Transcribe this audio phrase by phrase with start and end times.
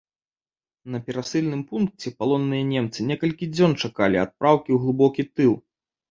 [0.93, 5.53] На перасыльным пункце палонныя немцы некалькі дзён чакалі адпраўкі ў глыбокі тыл.